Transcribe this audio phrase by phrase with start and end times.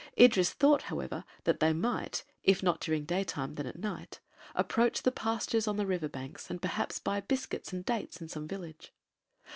[0.19, 4.19] Idris thought, however, that they might, if not during daytime then at night,
[4.55, 8.47] approach the pastures on the river banks and perhaps buy biscuits and dates in some
[8.47, 8.91] village.